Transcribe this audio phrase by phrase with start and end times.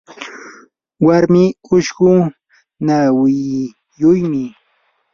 [1.05, 2.09] warmii ushqu
[2.85, 4.43] nawiyuqmi.